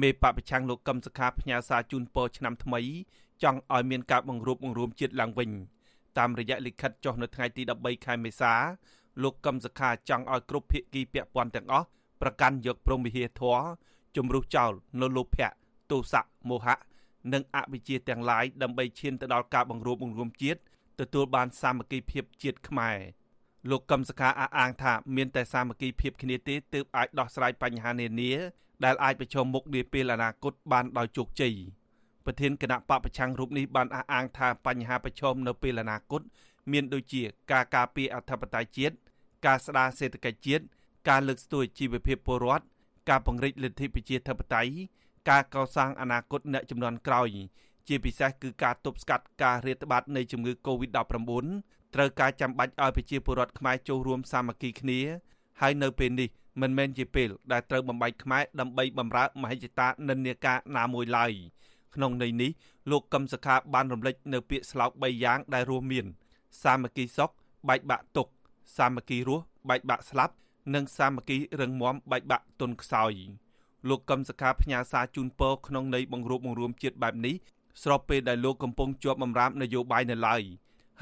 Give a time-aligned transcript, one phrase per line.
[0.00, 2.80] មេបពប្រឆាំងលោកកឹមសុខាផ្ញើសារជូនពរឆ្នាំថ្មី
[3.42, 5.50] ចង់ឲ្យមានការបង្រួបបង្រួមជាតិឡើងវិញ
[6.18, 8.52] តាមរយៈលិខិតចុះនៅថ្ងៃទី13ខែមេសា
[9.22, 11.86] លោកកឹមសុខាចង់ឲ្យគ្រប់ភាគីពាក់ព័ន្ធទាំងអស់
[12.22, 13.58] ប្រកាន់យកព្រមវិហារធរ
[14.16, 15.50] ជំរុះចោលនៅលោភៈ
[15.90, 16.76] ទោសៈមោហៈ
[17.32, 20.60] និងអវិជ្ជាទាំងឡាយដើម្បីឈានទៅដល់ការបង្រួបបង្រួមជាតិ
[21.00, 22.98] ទទួលបានសាមគ្គីភាពជាតិខ្មែរ
[23.70, 28.32] លោកកឹមសុខាអះអាងថាមានតែសាមគ្គីភាពគ្នាទេទើបអាចដោះស្រាយបញ្ហានានា
[28.84, 31.54] ដែលអាចប្រឈមមុខនាពេលអនាគតបានដោយជោគជ័យ
[32.24, 36.20] ប្រធានគណៈបពប្រឆាំងរូបនេះបានអះអាងថាបញ្ហាប្រឈមនៅពេលអនាគត
[36.72, 37.22] មានដូចជា
[37.52, 38.94] ការការពារអធិបតេយ្យជាតិ
[39.46, 40.64] ការស្ដារសេដ្ឋកិច្ចជាតិ
[41.08, 42.64] ការលើកស្ទួយជីវភាពពលរដ្ឋ
[43.08, 44.72] ការពង្រីកលទ្ធិប្រជាធិបតេយ្យ
[45.30, 47.28] ការកសាងអនាគតអ្នកចំនួនក្រោយ
[47.88, 51.44] ជាពិសេសគឺការទប់ស្កាត់ការរាតត្បាតនៃជំងឺ Covid-19
[51.94, 55.00] ត្រូវការចាំបាច់ឲ្យប្រជាពលរដ្ឋខ្មែរចូលរួមសាមគ្គីគ្នា
[55.60, 56.28] ហើយនៅពេលនេះ
[56.60, 61.32] មិនមែនជាពេលដែលត្រូវបំបីខ្មែរដើម្បីបំរើមហិច្ឆតានិន្នាការណាមួយឡើយ
[61.94, 62.50] ក្នុងន័យនេះ
[62.90, 66.06] លោកកឹមសុខាបានរំលេចនៅពាក្យស្លោក3យ៉ាងដែលរួមមាន
[66.62, 67.30] សាមគ្គីសុខ
[67.68, 68.26] បែកបាក់ទុក
[68.76, 70.34] សាមគ្គីរស់បែកបាក់ស្លាប់
[70.74, 73.12] និងសាមគ្គីរឹងមាំបែកបាក់ទុនខ្សោយ
[73.88, 77.34] លោកកឹមសុខាផ្ញើសារជូនពរក្នុងន័យបង្រួបបង្រួមជាតិបែបនេះ
[77.82, 80.42] ស្របពេលដែលលោកកំពុងជាប់បម្រាមនយោបាយនៅឡើយ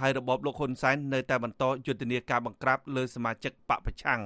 [0.01, 4.21] ហើយរបបលោកហ៊ុនសែននៅតែបន្តយុទ្ធនាការបង្ក្រាបលើសមាជិកបកប្រឆាំង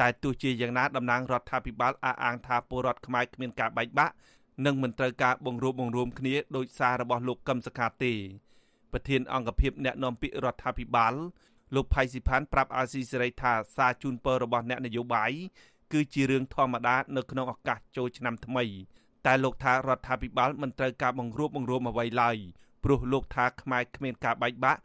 [0.00, 4.14] តែទោះជាយ៉ាងណាតំណាងរដ្ឋាភិបាលអះអាងថាពលរដ្ឋខ្មែរគ្មានការបែកបាក់
[4.66, 8.12] និងមិនត្រូវការបង្រួបបង្រួមគ្នាដោយសាររបស់លោកកឹមសុខាទេ
[8.92, 11.14] ប្រធានអង្គភិបអ្នកនាំពាក្យរដ្ឋាភិបាល
[11.74, 15.32] លោកផៃស៊ីផានប្រាប់អាស៊ីសេរីថាសារជូនពររបស់អ្នកនយោបាយ
[15.92, 18.64] គឺជារឿងធម្មតានៅក្នុងឱកាសចូលឆ្នាំថ្មី
[19.26, 22.36] តែលោកថារដ្ឋាភិបាលមិនត្រូវការបង្រួបបង្រួមអ្វីឡើយ
[22.84, 24.80] ព្រោះលោកថាខ្មែរគ្មានការបែកបាក់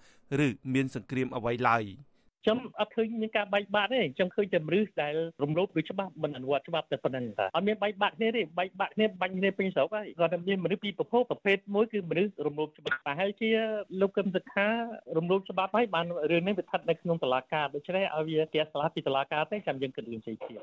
[0.45, 1.83] ឬមានសង្គ្រាមអ្វីឡើយ
[2.45, 13.49] ខ្ញុំអត់ឃើញមានការបែកបាក់ទេខ្ញុំឃើញតែមនុស្សដែលរំលោភដោយច្បាប់មិនអនុវត្តច្បាប់តែប៉ុណ្្នឹងតាអត់មានបែកបាក់គ្នាទេបែកបាក់គ្នាបាញ់គ្នាពេញស្រុកហើយគាត់តែមានមនុស្សពីប្រភពប្រភេទមួយគឺមនុស្សរំលោភច្បាប់ប្រហែលជា
[14.01, 14.67] លោកកឹមសុខា
[15.17, 20.61] រំលោភច្បាប់ហើយបានរឿងនេះវាស្ថិតនៅក្នុងតុលាការដូច្នេះឲ្យវាផ្ទះស្លាប់ពីតុលាការទេចាំយើងគិតរឿងជ័យទៀត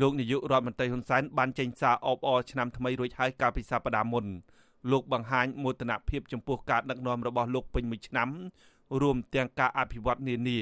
[0.00, 4.26] លោកនាយករដ្ឋមន្ត្រីហ៊ុនសែនបានចេញសារអបអរឆ្នាំថ្មីរួចហើយកាលពីសប្តាហ៍មុន
[4.92, 8.30] លោកបង្ហាញមោទនភាពចំពោះការដឹកនាំរបស់លោកពេញមួយឆ្នាំ
[9.00, 10.60] រួមទាំងការអភិវឌ្ឍនានា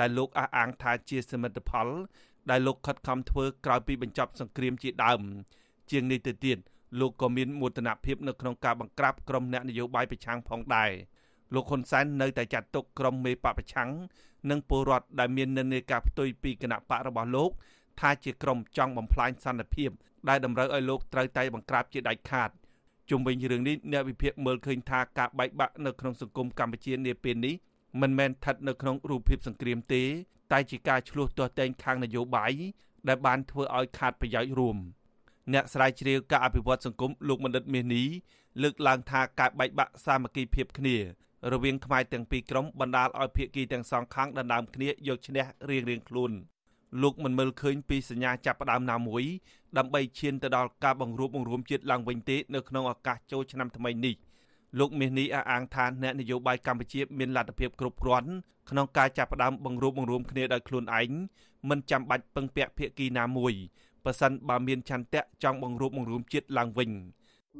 [0.00, 1.88] ដែលលោកអះអាងថាជាសមិទ្ធផល
[2.50, 5.20] ដែលលោកខិតខំធ្វើក្រោយពីបញ្ចប់សង្គ្រាមជាដើម
[5.90, 6.58] ជាងនេះទៅទៀត
[7.00, 10.90] លោកក៏មានមោទនភាពនៅក្នុងការបង្ក្រាបក្រុមអ្នកនយោបាយប្រឆាំងផងដែរ
[11.54, 13.90] លោកហ៊ុនសែននៅតែចាត់ទុកក្រុមមេបពប្រឆាំង
[14.50, 17.50] និងពលរដ្ឋដែលមាននិន្នាការផ្ទុយពីគណៈបករបស់លោក
[18.00, 19.90] ថាជាក្រុមចង់បំផ្លាញសន្តិភាព
[20.28, 22.50] ដែលតម្រូវឲ្យលោកត្រូវតែបង្ក្រាបជាដាច់ខាត
[23.10, 27.54] ជុំវិញរឿងនេះអ្នកវិភាគមើលឃើញថាការបែកបាក់នៅក្នុងសង្គមកម្ពុជានាពេលនេះ
[28.00, 30.02] មិនមែនស្ថិតនៅក្នុងរូបភាពសង្គ្រាមទេ
[30.52, 32.52] តែជាការឆ្លោះទាស់តែងខាងនយោបាយ
[33.08, 34.76] ដែលបានធ្វើឲ្យខាតប្រយោជន៍រួម
[35.52, 38.06] អ្នកស្រាវជ្រាវការអភិវឌ្ឍសង្គមលោកបណ្ឌិតមាសនេះ
[38.62, 40.96] លើកឡើងថាការបែកបាក់សាមគ្គីភាពគ្នា
[41.52, 46.32] រវាងខ្មែរទាំងពីរក្រុមបណ្ដាលឲ្យភាគីទាំងសងខាងដណ្ដើមគ្នាយកឈ្នះរៀងៗខ្លួន
[47.02, 49.24] លោកមិនមើលឃើញពីសញ្ញាចាប់ផ្ដើមណាមួយ
[49.78, 54.14] ដើម្បីឈានទៅដល់ការបង្រួបបង្រួមជាតិឡើងវិញទេនៅក្នុងឱកាសចូលឆ្នាំថ្មីនេះ
[54.78, 58.30] លោកមាសនេះអះអាងថាអ្នកនយោបាយកម្ពុជាមានលទ្ធភាពគ្រប់គ្រាន់
[58.70, 61.10] ក្នុងការចាប់ផ្ដើមបង្រួបបង្រួមគ្នាដោយខ្លួនឯង
[61.68, 63.54] មិនចាំបាច់ពឹងពាក់ភាគីណាមួយ
[64.04, 66.90] ប៉ះសិនបើមានឆន្ទៈចង់បង្រួបបង្រួមជាតិឡើងវិញ។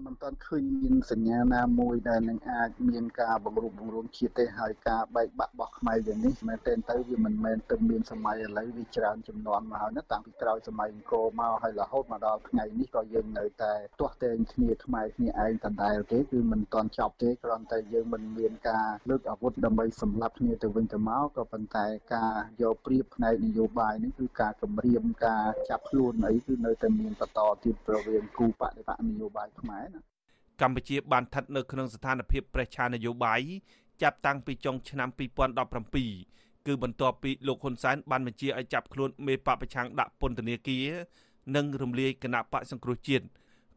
[0.07, 29.78] មិនទាន់ឃើញមានសញ្ញាណាមួយដែលនឹងអាចមានការបង្រួបបង្រួមជាតិទេហើយការបែកបាក់របស់ខ្មែរយ៉ាងនេះមែនទែនទៅវាមិនមែនទៅមានសម័យឥឡូវវាច្រើនចំនួនមកហើយណាតាំងពីក្រោយសម័យអង្គរមកហើយរហូតមកដល់ថ្ងៃនេះក៏យើងនៅតែទាស់តែងគ្នាខ្មែរគ្នាឯងដដែលទេគឺមិនទាន់ចប់ទេគ្រាន់តែយើងមិនមានការលើកអាវុធដើម្បីសម្លាប់គ្នាទៅវិញទៅមកក៏ប៉ុន្តែការយកព្រៀបផ្នែកនយោបាយនេះគឺការគម្រាមការចាប់ខ្លួនអីគឺនៅតែមានបន្តទៀតរវាងគូបដិបកនយោបាយខ្មែរ
[30.61, 33.41] កម្ពុជាបានស្ថិតនៅក្នុងស្ថានភាពប្រេះឆានយោបាយ
[34.03, 35.09] ចាប់តាំងពីចុងឆ្នាំ
[35.89, 40.89] 2017គឺបន្ទាប់ពីលោកហ៊ុនសែនបានបញ្ជាឲ្យចាប់ខ្លួនមេបពប្រឆាំងដាក់ពន្ធនាគារ
[41.57, 43.25] និងរំលាយគណៈបកសង្គ្រោះជាតិ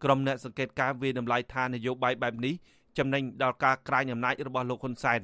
[0.03, 2.53] ក្រុមអ្នកសង្កេតការណ៍វាតម្លៃថានយោបាយបែបនេះ
[2.97, 5.21] ចំណេញដល់ការក្រាញអំណាចរបស់លោកហ៊ុនសែន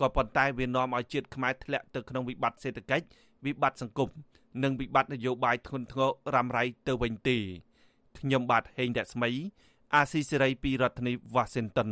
[0.00, 3.06] ក៏ប៉ុន្តែវានាំឲ្យជាតិខ្មែរធ្លាក់ទៅក្នុងវិបត្តិសេដ្ឋកិច្ច
[3.46, 4.08] វិបត្តិសង្គម
[4.62, 7.38] និងវិបត្តិនយោបាយធ្ងន់ធ្ងររ៉ាំរ៉ៃទៅវិញទេ
[8.18, 9.30] ខ្ញុំបាទហេងរស្មី
[9.94, 11.90] អាស៊ីសេរីពីរដ្ឋធានី Washington